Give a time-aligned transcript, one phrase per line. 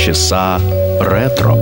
[0.00, 0.58] Полчаса
[1.00, 1.54] ретро.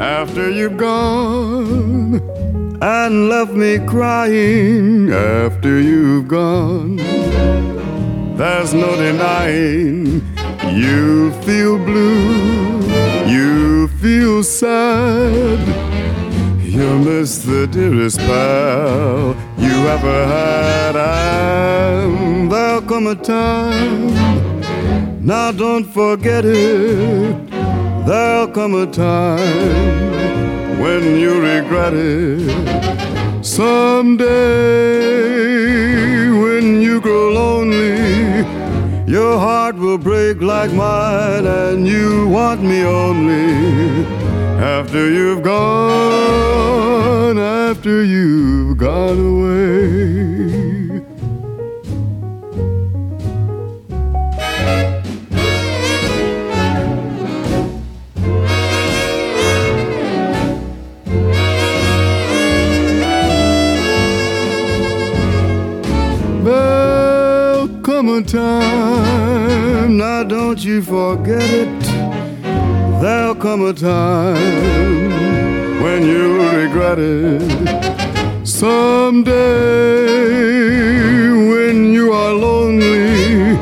[0.00, 2.20] After you've gone
[2.82, 6.96] and left me crying after you've gone.
[8.36, 10.22] There's no denying
[10.72, 12.80] you feel blue,
[13.27, 15.59] you feel sad.
[16.61, 24.13] You miss the dearest pal you ever had, and there'll come a time.
[25.25, 27.49] Now don't forget it.
[28.05, 33.43] There'll come a time when you regret it.
[33.43, 34.25] Someday
[36.29, 38.43] when you grow lonely,
[39.07, 44.05] your heart will break like mine, and you want me only
[44.59, 49.94] after you've gone, after you've gone away.
[70.23, 71.81] Don't you forget it.
[73.01, 75.11] There'll come a time
[75.83, 77.41] when you'll regret it.
[78.47, 79.33] Someday,
[81.51, 83.57] when you are lonely,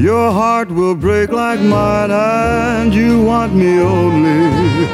[0.00, 4.88] your heart will break like mine, and you want me only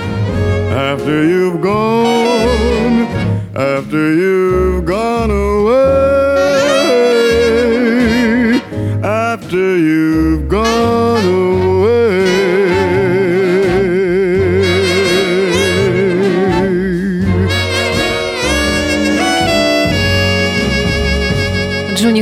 [0.73, 3.07] after you've gone,
[3.55, 5.87] after you've gone away,
[9.03, 10.36] after you've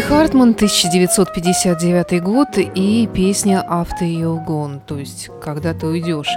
[0.09, 6.29] Хартман, 1959 год, и песня «After You're Gone», то есть «Когда ты уйдешь».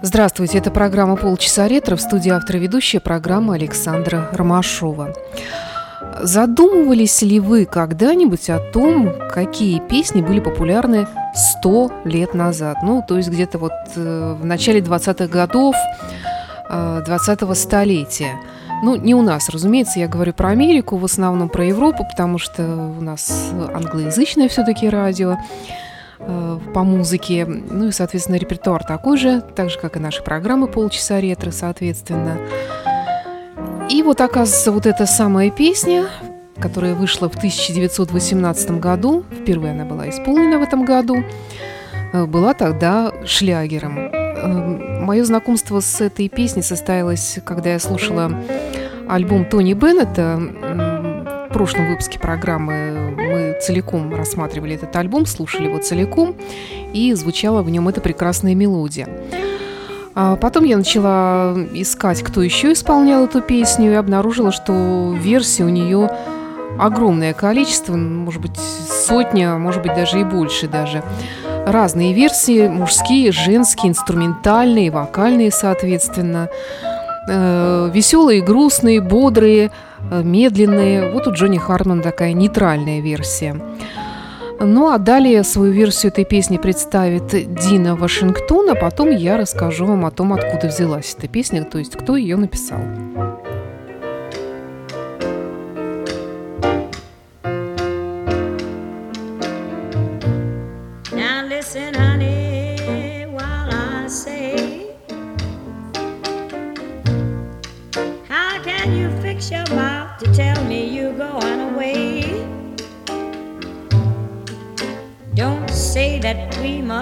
[0.00, 5.14] Здравствуйте, это программа «Полчаса ретро» в студии автора ведущая программа Александра Ромашова.
[6.22, 12.78] Задумывались ли вы когда-нибудь о том, какие песни были популярны 100 лет назад?
[12.82, 15.76] Ну, то есть где-то вот э, в начале 20-х годов
[16.70, 18.38] э, 20-го столетия.
[18.82, 22.62] Ну, не у нас, разумеется, я говорю про Америку, в основном про Европу, потому что
[22.62, 25.36] у нас англоязычное все-таки радио
[26.18, 27.46] э, по музыке.
[27.46, 32.38] Ну и, соответственно, репертуар такой же, так же, как и наши программы «Полчаса ретро», соответственно.
[33.90, 36.06] И вот, оказывается, вот эта самая песня,
[36.60, 41.24] которая вышла в 1918 году, впервые она была исполнена в этом году,
[42.12, 44.25] э, была тогда шлягером.
[44.46, 48.32] Мое знакомство с этой песней состоялось, когда я слушала
[49.08, 50.40] альбом Тони Беннета.
[51.48, 56.36] В прошлом выпуске программы мы целиком рассматривали этот альбом, слушали его целиком,
[56.92, 59.08] и звучала в нем эта прекрасная мелодия.
[60.14, 65.68] А потом я начала искать, кто еще исполнял эту песню, и обнаружила, что версий у
[65.68, 66.10] нее
[66.78, 71.02] огромное количество, может быть, сотня, может быть, даже и больше даже.
[71.66, 76.48] Разные версии, мужские, женские, инструментальные, вокальные, соответственно.
[77.28, 79.72] Э, веселые, грустные, бодрые,
[80.12, 81.10] э, медленные.
[81.10, 83.60] Вот у Джонни Хартман такая нейтральная версия.
[84.60, 90.06] Ну а далее свою версию этой песни представит Дина Вашингтон, а потом я расскажу вам
[90.06, 92.78] о том, откуда взялась эта песня, то есть кто ее написал.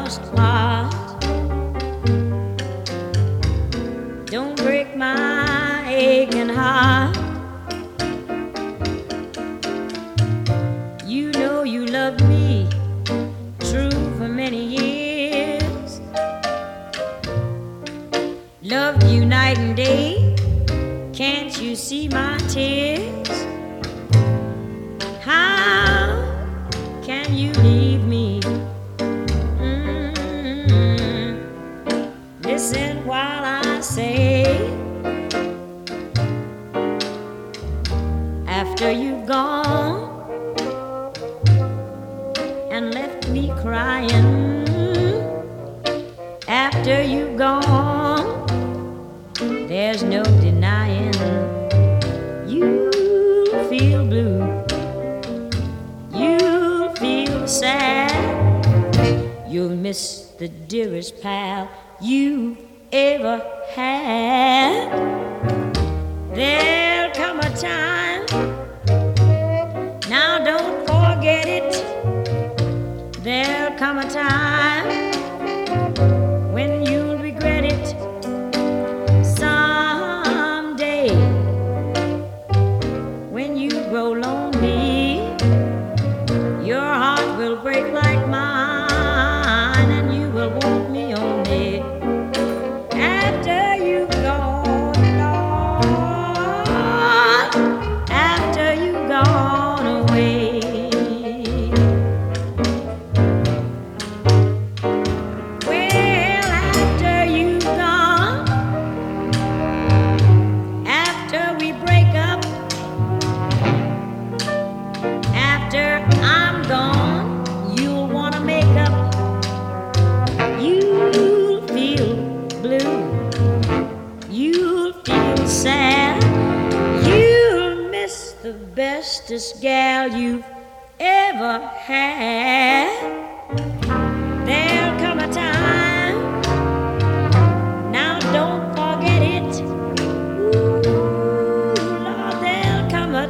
[0.02, 0.73] That we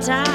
[0.04, 0.33] time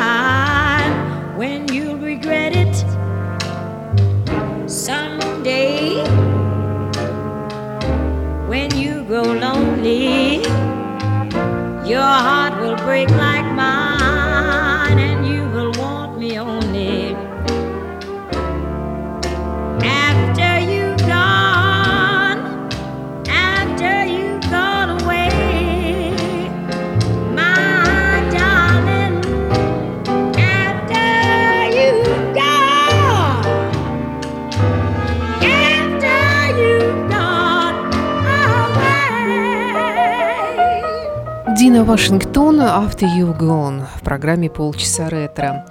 [41.89, 45.65] Вашингтон «After You Gone» в программе «Полчаса ретро».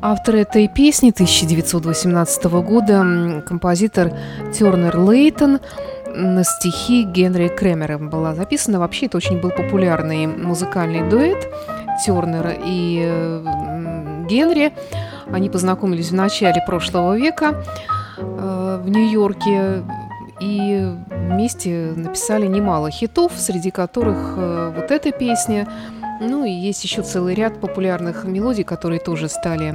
[0.00, 4.10] Автор этой песни 1918 года композитор
[4.54, 5.60] Тернер Лейтон
[6.14, 8.78] на стихи Генри Кремера была записана.
[8.78, 11.46] Вообще это очень был популярный музыкальный дуэт
[12.06, 13.42] Тернера и
[14.30, 14.72] Генри.
[15.30, 17.62] Они познакомились в начале прошлого века
[18.16, 19.84] э, в Нью-Йорке
[20.40, 25.68] и вместе написали немало хитов, среди которых э, вот эта песня.
[26.20, 29.74] Ну и есть еще целый ряд популярных мелодий, которые тоже стали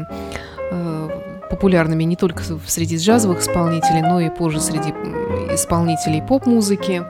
[0.71, 1.09] э,
[1.49, 4.89] популярными не только среди джазовых исполнителей, но и позже среди
[5.53, 7.03] исполнителей поп-музыки.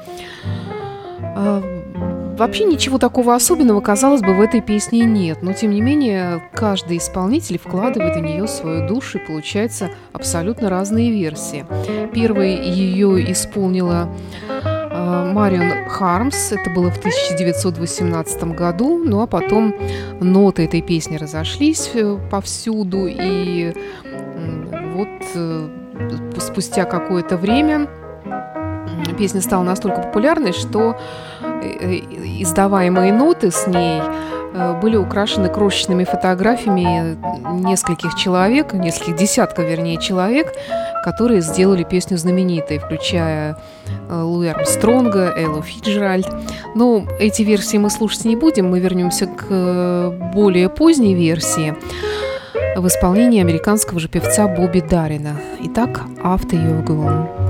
[2.37, 6.97] Вообще ничего такого особенного, казалось бы, в этой песне нет, но тем не менее каждый
[6.97, 11.65] исполнитель вкладывает в нее свою душу, и получается абсолютно разные версии.
[12.13, 14.09] Первой ее исполнила
[14.49, 19.73] э, Марион Хармс, это было в 1918 году, ну а потом
[20.19, 23.73] ноты этой песни разошлись э, повсюду, и
[24.93, 25.69] вот э,
[26.39, 27.87] спустя какое-то время
[29.17, 30.97] песня стала настолько популярной, что
[31.41, 31.95] э, э,
[32.41, 34.01] издаваемые ноты с ней
[34.53, 37.17] э, были украшены крошечными фотографиями
[37.61, 40.53] нескольких человек, нескольких десятков, вернее, человек,
[41.03, 43.57] которые сделали песню знаменитой, включая
[44.09, 46.27] Луи Армстронга, Эллу Фиджеральд.
[46.75, 51.75] Но эти версии мы слушать не будем, мы вернемся к более поздней версии
[52.75, 55.39] в исполнении американского же певца Бобби Дарина.
[55.61, 57.44] Итак, «After You've Gone».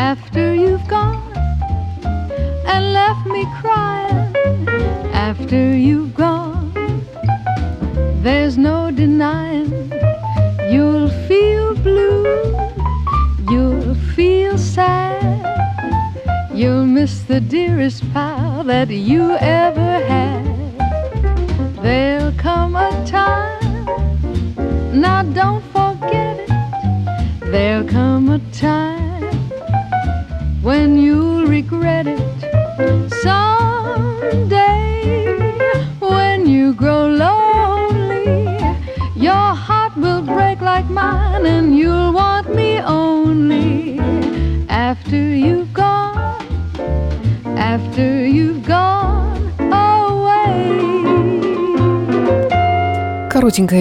[0.00, 1.30] After you've gone
[2.66, 4.34] and left me crying,
[5.12, 6.72] after you've gone,
[8.22, 9.92] there's no denying
[10.72, 12.24] you'll feel blue,
[13.50, 15.44] you'll feel sad,
[16.54, 20.44] you'll miss the dearest pal that you ever had.
[21.82, 23.84] There'll come a time,
[24.98, 26.50] now don't forget it,
[27.52, 28.39] there'll come a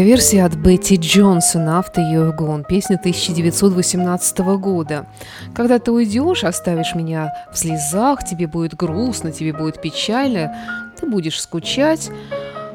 [0.09, 5.05] Версия от Бетти Джонсон «After You're Gone», песня 1918 года.
[5.53, 10.57] Когда ты уйдешь, оставишь меня в слезах, тебе будет грустно, тебе будет печально,
[10.99, 12.09] ты будешь скучать.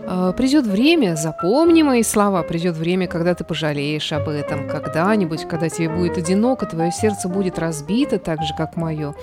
[0.06, 4.68] Э, Придет время, запомни мои слова, придет время, когда ты пожалеешь об этом.
[4.68, 9.14] Когда-нибудь, когда тебе будет одиноко, твое сердце будет разбито так же, как мое.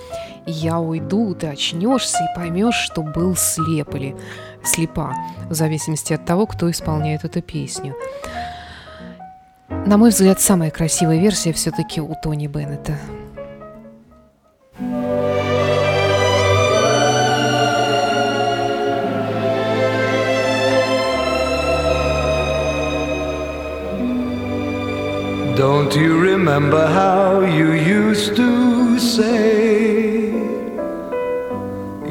[0.46, 4.16] И я уйду, ты очнешься и поймешь, что был слеп или
[4.64, 5.14] слепа,
[5.48, 7.94] в зависимости от того, кто исполняет эту песню.
[9.68, 12.98] На мой взгляд, самая красивая версия все-таки у Тони Беннета.
[25.68, 30.32] Don't you remember how you used to say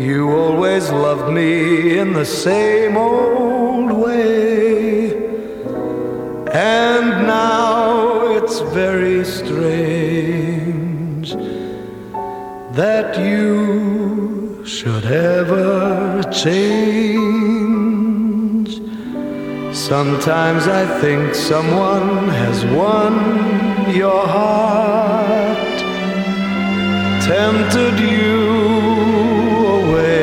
[0.07, 5.11] you always loved me in the same old way?
[6.53, 11.33] And now it's very strange
[12.79, 17.80] that you should ever change.
[19.97, 23.13] Sometimes I think someone has won
[23.93, 25.79] your heart,
[27.21, 28.39] tempted you
[29.79, 30.15] away.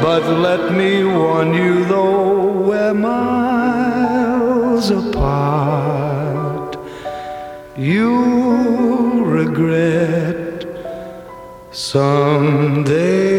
[0.00, 4.10] But let me warn you, though we're miles
[4.90, 6.78] apart,
[7.76, 10.64] you'll regret
[11.72, 13.33] someday.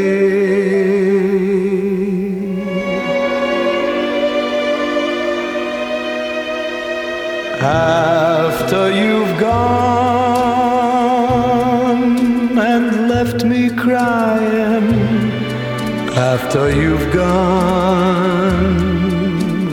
[16.56, 18.78] After you've gone,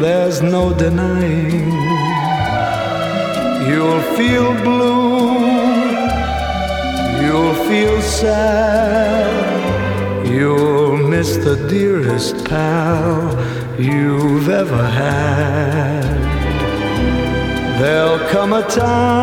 [0.01, 1.71] there's no denying.
[3.69, 5.39] You'll feel blue,
[7.23, 9.31] you'll feel sad,
[10.27, 13.31] you'll miss the dearest pal
[13.79, 16.03] you've ever had.
[17.79, 19.15] There'll come a time,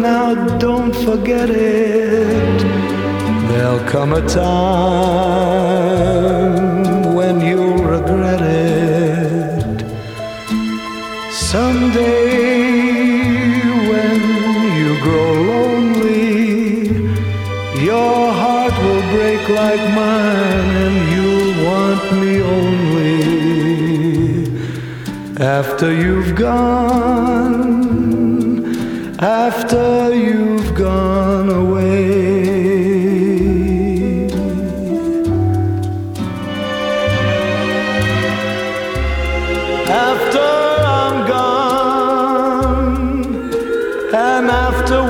[0.00, 2.37] now don't forget it.
[3.88, 5.64] Come a time
[7.14, 9.80] when you'll regret it.
[11.32, 12.68] Someday,
[13.90, 14.20] when
[14.78, 17.00] you grow lonely,
[17.82, 23.18] your heart will break like mine, and you'll want me only
[25.40, 27.86] after you've gone,
[29.18, 31.97] after you've gone away.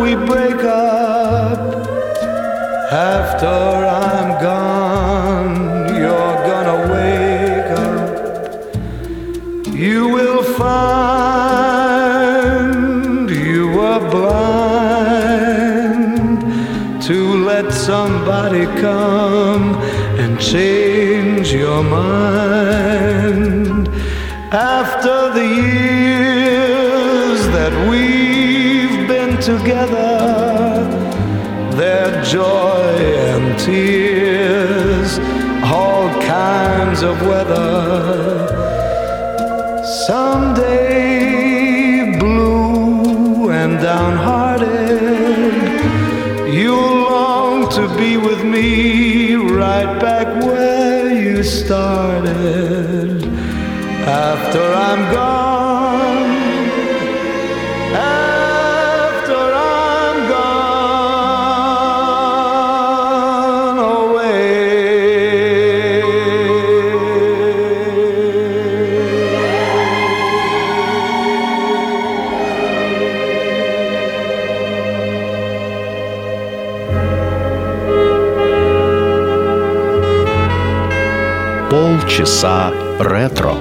[0.08, 1.58] We break up,
[2.90, 8.08] after I'm gone, you're gonna wake up.
[9.74, 11.68] You will find
[13.28, 15.28] you were blind
[17.02, 19.64] to let somebody come
[20.22, 22.78] and change your mind.
[24.50, 28.47] After the years that been
[29.48, 30.84] together,
[31.74, 32.92] their joy
[33.32, 35.18] and tears,
[35.64, 38.46] all kinds of weather.
[40.06, 41.38] Someday,
[42.18, 45.00] blue and downhearted,
[46.52, 53.24] you'll long to be with me right back where you started.
[54.06, 55.47] After I'm gone,
[82.17, 83.53] Полчаса ретро.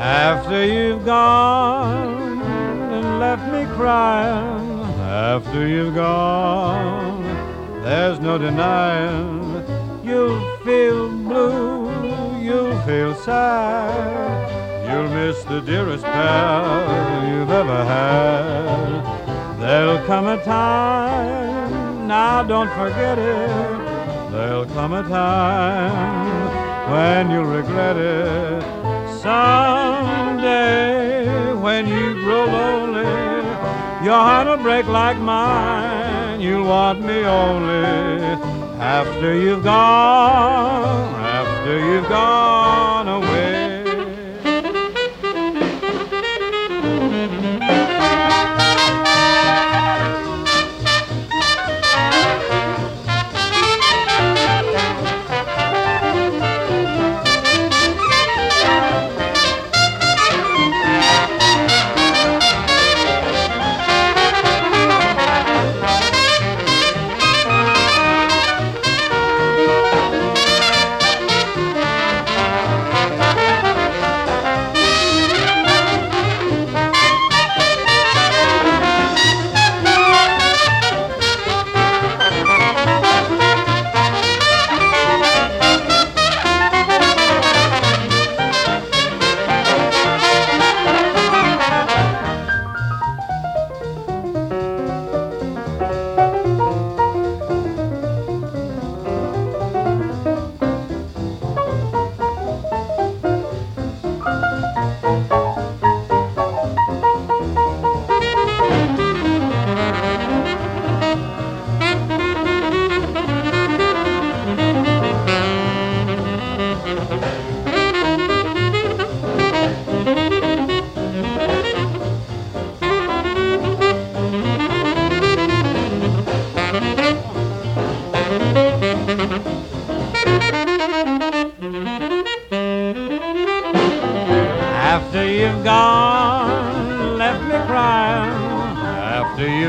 [0.00, 2.42] After you've gone
[2.92, 7.22] and left me crying, after you've gone,
[7.84, 9.62] there's no denying
[10.02, 11.88] you'll feel blue,
[12.42, 14.35] you'll feel sad,
[14.97, 19.03] you'll miss the dearest pal you've ever had.
[19.59, 26.49] There'll come a time, now don't forget it, there'll come a time
[26.91, 28.63] when you'll regret it.
[29.21, 30.73] Someday,
[31.53, 33.05] when you grow lonely,
[34.03, 36.41] your heart will break like mine.
[36.41, 38.23] You'll want me only
[38.79, 42.96] after you've gone, after you've gone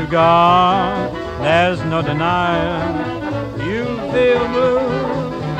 [0.09, 2.97] Gone, there's no denying.
[3.59, 4.81] You'll feel blue,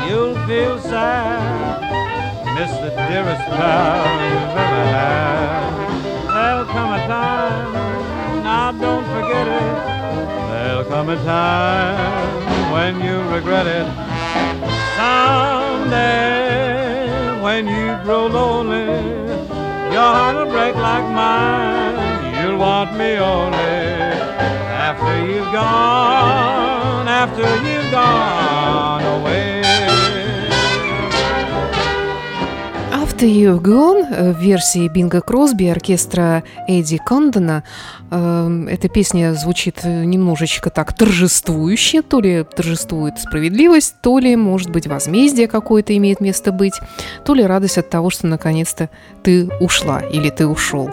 [0.08, 1.80] you'll feel sad.
[2.56, 5.70] Miss the dearest pal you've ever had.
[6.34, 7.72] There'll come a time,
[8.42, 9.76] now don't forget it.
[10.50, 13.86] There'll come a time when you regret it.
[15.78, 16.28] Someday,
[17.40, 18.90] when you grow lonely,
[19.94, 22.09] your heart will break like mine.
[22.50, 23.56] You'll want me only
[24.88, 29.62] after you've gone, after you've gone away.
[32.90, 37.62] After You've Gone э, в версии Бинга Кросби оркестра Эдди Кондона
[38.10, 44.88] э, эта песня звучит немножечко так торжествующе, то ли торжествует справедливость, то ли, может быть,
[44.88, 46.80] возмездие какое-то имеет место быть,
[47.24, 48.90] то ли радость от того, что наконец-то
[49.22, 50.90] ты ушла или ты ушел.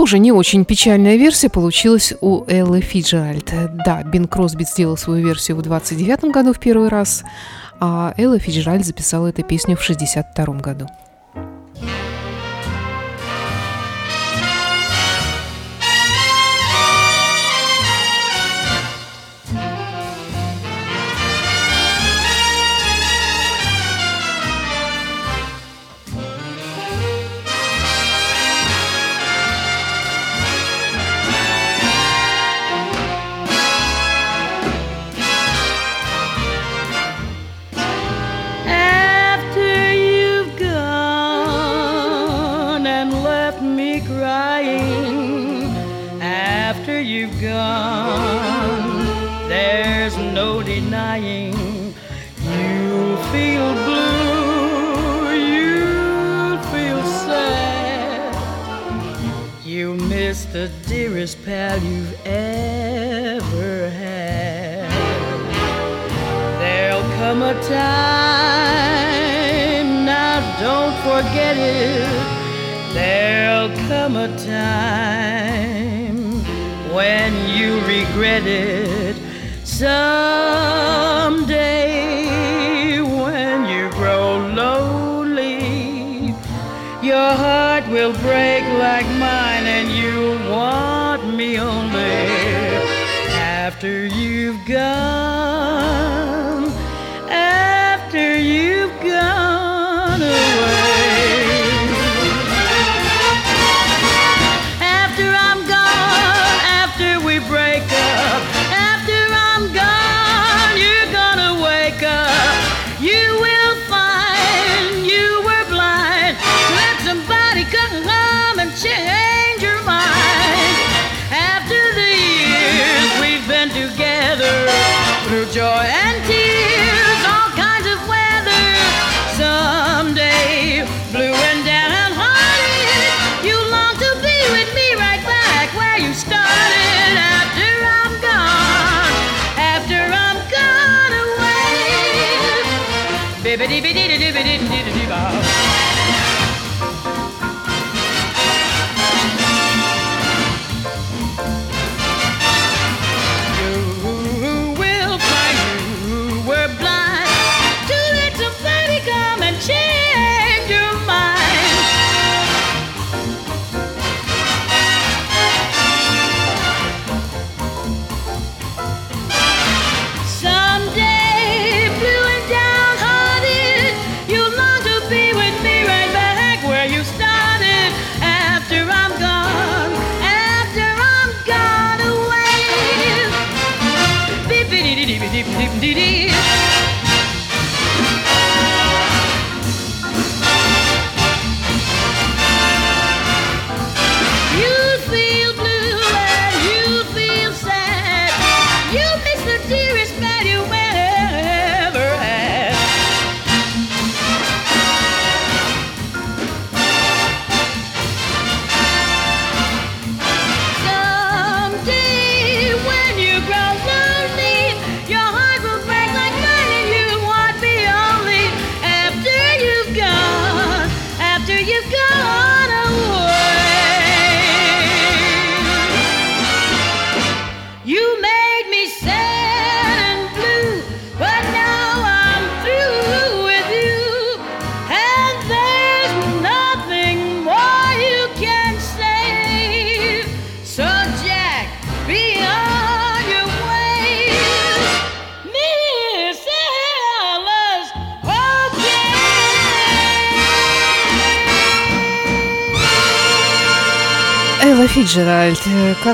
[0.00, 3.52] Тоже не очень печальная версия получилась у Эллы Фиджеральд.
[3.84, 7.22] Да, Бин Кросби сделал свою версию в 29 году в первый раз,
[7.80, 10.86] а Элла Фиджеральд записала эту песню в 62 году.
[67.30, 69.04] There'll come a time,
[70.04, 72.08] now don't forget it.
[72.92, 76.16] There'll come a time
[76.92, 79.16] when you regret it.
[79.62, 79.92] Someday,
[83.00, 86.34] when you grow lonely,
[87.00, 92.26] your heart will break like mine, and you'll want me only
[93.38, 95.19] after you've gone,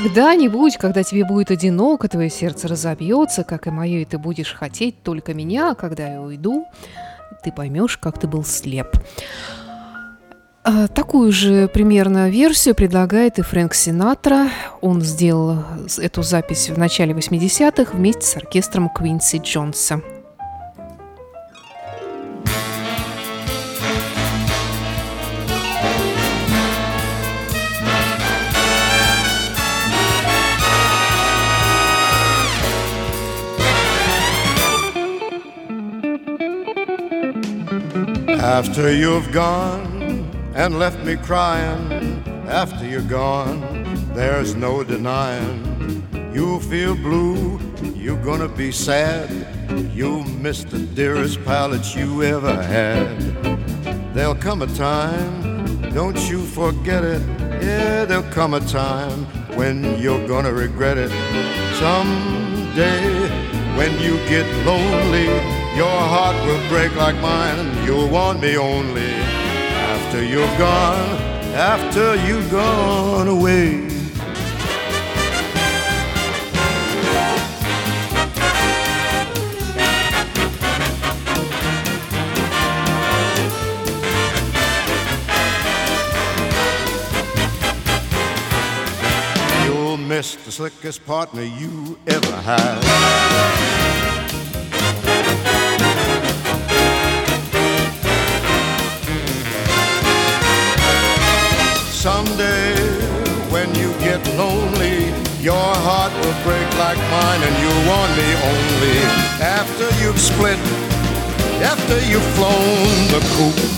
[0.00, 5.02] когда-нибудь, когда тебе будет одиноко, твое сердце разобьется, как и мое, и ты будешь хотеть
[5.02, 6.66] только меня, а когда я уйду,
[7.42, 8.88] ты поймешь, как ты был слеп.
[10.64, 14.50] А, Такую же примерно версию предлагает и Фрэнк Синатра.
[14.82, 15.64] Он сделал
[15.96, 20.02] эту запись в начале 80-х вместе с оркестром Квинси Джонса.
[38.46, 43.60] After you've gone and left me crying, after you're gone,
[44.14, 46.06] there's no denying.
[46.32, 47.58] You'll feel blue,
[47.96, 49.28] you're gonna be sad.
[49.92, 53.18] You'll miss the dearest that you ever had.
[54.14, 57.22] There'll come a time, don't you forget it.
[57.60, 61.10] Yeah, there'll come a time when you're gonna regret it.
[61.80, 63.10] Someday,
[63.76, 69.12] when you get lonely, your heart will break like mine, you'll want me only
[69.92, 71.20] after you've gone,
[71.52, 73.82] after you've gone away.
[89.66, 94.05] You'll miss the slickest partner you ever had.
[106.86, 108.98] Like mine, and you'll want me only
[109.42, 110.58] after you've split,
[111.60, 113.75] after you've flown the coop.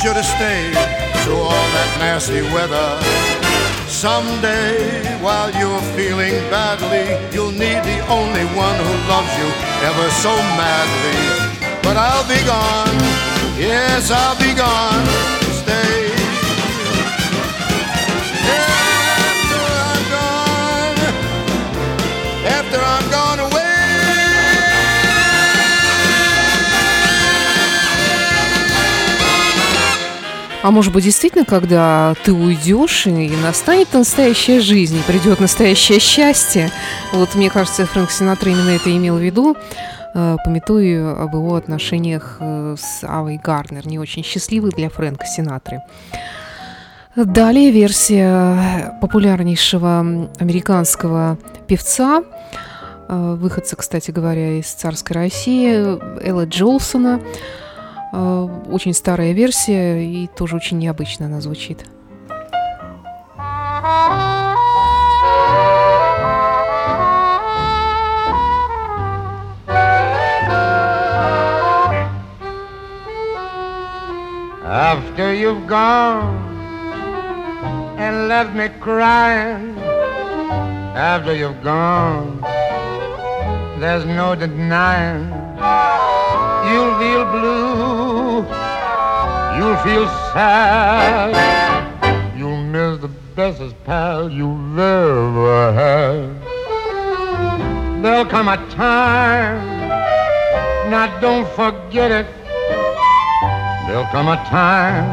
[0.00, 0.72] Should have stayed
[1.24, 2.88] through all that nasty weather.
[3.84, 7.04] Someday, while you're feeling badly,
[7.36, 9.48] you'll need the only one who loves you
[9.84, 11.20] ever so madly.
[11.84, 12.96] But I'll be gone,
[13.60, 15.19] yes, I'll be gone.
[30.62, 36.70] А может быть, действительно, когда ты уйдешь, и настанет настоящая жизнь, и придет настоящее счастье.
[37.12, 39.56] Вот мне кажется, Фрэнк Синатра именно это имел в виду,
[40.14, 45.80] э, пометуя об его отношениях э, с Авой Гарнер, не очень счастливых для Фрэнка Синатры.
[47.16, 52.22] Далее версия популярнейшего американского певца,
[53.08, 57.20] э, выходца, кстати говоря, из царской России, Элла Джолсона.
[58.12, 61.84] Э, Очень старая версия и тоже очень необычно она звучит.
[74.64, 76.36] After you've gone
[77.98, 79.76] and left me crying,
[80.94, 82.40] after you've gone,
[83.80, 85.28] there's no denying
[86.72, 88.46] you'll feel blue,
[89.56, 91.30] you'll feel sad,
[92.36, 96.28] you'll miss the bestest pal you've ever had.
[98.02, 99.58] There'll come a time,
[100.90, 102.26] now don't forget it.
[103.86, 105.04] There'll come a time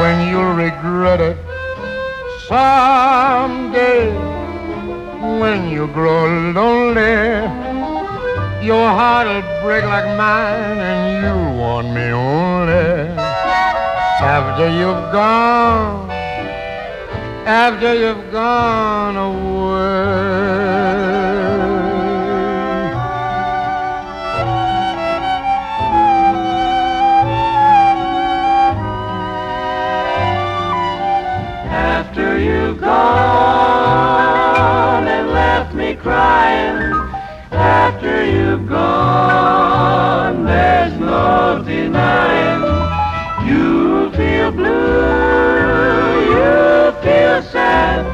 [0.00, 1.36] when you'll regret it
[2.46, 4.12] someday
[5.40, 7.67] when you grow lonely.
[8.60, 13.16] Your heart'll break like mine, and you'll want me only
[14.20, 16.10] after you've gone,
[17.46, 20.58] after you've gone away.
[31.70, 33.88] After you've gone
[35.06, 36.87] and left me crying,
[41.68, 48.06] 59, you'll feel blue, you'll feel sad.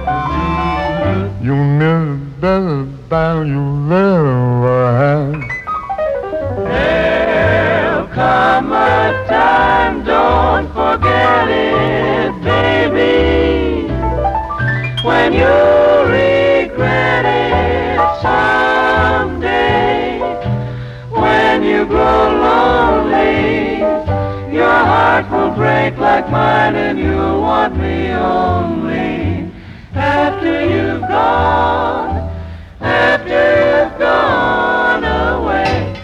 [1.40, 5.34] You miss better than you've ever had.
[6.66, 9.73] There'll come a time.
[25.54, 29.50] Break like mine, and you'll want me only
[29.94, 32.28] after you've gone,
[32.80, 35.94] after you've gone away.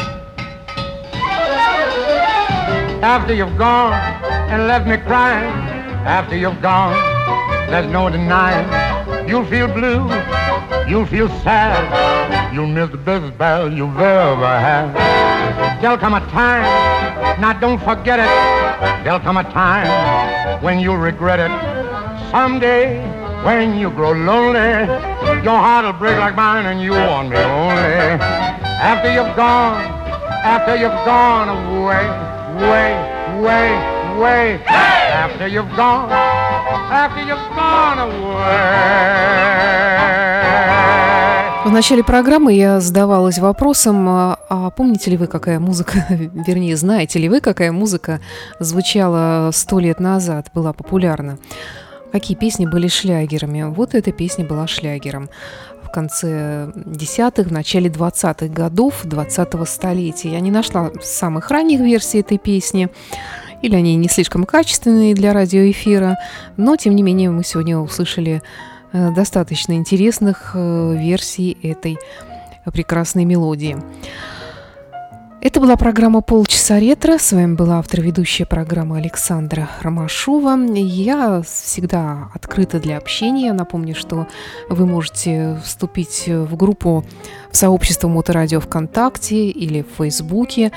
[3.03, 3.95] After you've gone
[4.51, 5.51] and left me crying,
[6.07, 6.95] after you've gone,
[7.71, 8.69] there's no denying.
[9.29, 10.09] You'll feel blue,
[10.89, 14.93] you'll feel sad, you'll miss the best bell you've ever had.
[15.81, 16.63] There'll come a time,
[17.41, 18.50] now don't forget it.
[19.05, 21.51] There'll come a time when you'll regret it.
[22.31, 23.01] Someday,
[23.45, 24.87] when you grow lonely,
[25.43, 28.21] your heart will break like mine and you want me only.
[28.81, 29.83] After you've gone,
[30.45, 32.07] after you've gone away,
[32.61, 32.95] way,
[33.41, 33.71] way,
[34.21, 34.63] way.
[34.67, 39.31] After you've gone, after you've gone away.
[41.71, 47.21] В начале программы я задавалась вопросом, а а помните ли вы, какая музыка, вернее, знаете
[47.21, 48.19] ли вы, какая музыка
[48.59, 51.39] звучала сто лет назад, была популярна?
[52.11, 53.73] Какие песни были шлягерами?
[53.73, 55.31] Вот эта песня была шлягером
[55.85, 60.33] в конце десятых, в начале 20-х годов 20-го столетия.
[60.33, 62.89] Я не нашла самых ранних версий этой песни,
[63.63, 66.19] или они не слишком качественные для радиоэфира,
[66.57, 68.43] но, тем не менее, мы сегодня услышали
[68.93, 71.99] достаточно интересных э, версий этой
[72.73, 73.77] прекрасной мелодии.
[75.43, 77.17] Это была программа «Полчаса ретро».
[77.17, 80.59] С вами была автор-ведущая программы Александра Ромашова.
[80.75, 83.55] Я всегда открыта для общения.
[83.55, 84.27] Напомню, что
[84.69, 87.07] вы можете вступить в группу
[87.51, 90.73] в сообщество Моторадио ВКонтакте или в Фейсбуке.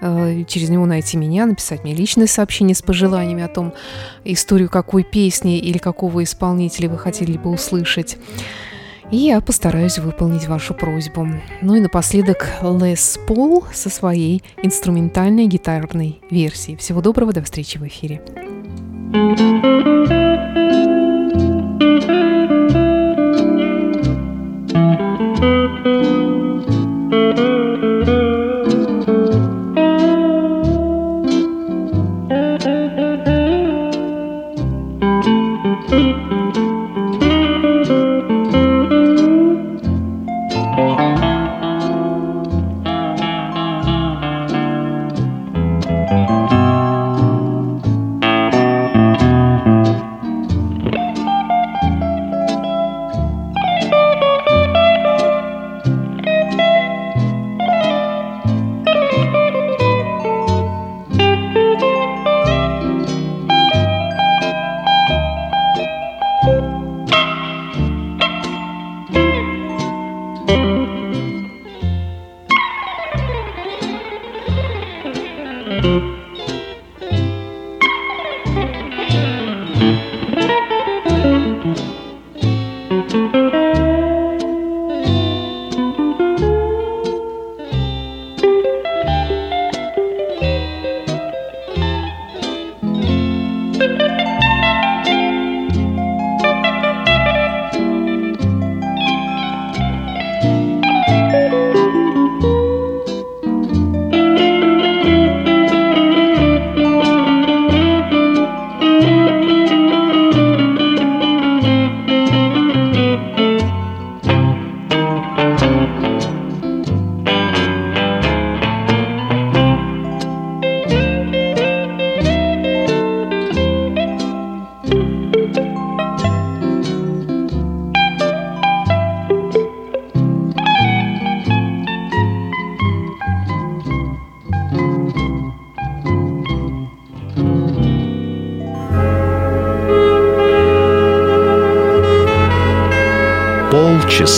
[0.00, 3.72] Э, через него найти меня, написать мне личное сообщение с пожеланиями о том,
[4.24, 8.16] историю какой песни или какого исполнителя вы хотели бы услышать.
[9.10, 11.26] И я постараюсь выполнить вашу просьбу.
[11.62, 16.76] Ну и напоследок Лес Пол со своей инструментальной гитарной версией.
[16.76, 18.20] Всего доброго, до встречи в эфире.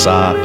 [0.01, 0.40] passar.